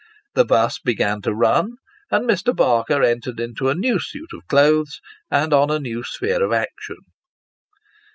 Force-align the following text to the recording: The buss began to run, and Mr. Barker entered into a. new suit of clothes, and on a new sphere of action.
The 0.33 0.45
buss 0.45 0.79
began 0.79 1.21
to 1.21 1.31
run, 1.35 1.73
and 2.09 2.27
Mr. 2.27 2.55
Barker 2.55 3.03
entered 3.03 3.39
into 3.39 3.69
a. 3.69 3.75
new 3.75 3.99
suit 3.99 4.29
of 4.33 4.47
clothes, 4.47 4.99
and 5.29 5.53
on 5.53 5.69
a 5.69 5.77
new 5.77 6.03
sphere 6.03 6.43
of 6.43 6.51
action. 6.51 6.97